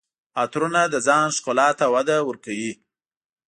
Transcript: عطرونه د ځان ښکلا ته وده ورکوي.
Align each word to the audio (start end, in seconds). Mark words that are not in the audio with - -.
عطرونه 0.41 0.81
د 0.93 0.95
ځان 1.07 1.27
ښکلا 1.35 1.69
ته 1.79 1.85
وده 1.93 2.17
ورکوي. 2.27 2.71